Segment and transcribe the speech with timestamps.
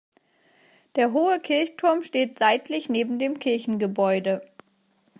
[0.95, 4.41] Der hohe Kirchturm steht seitlich neben dem Kirchengebäude.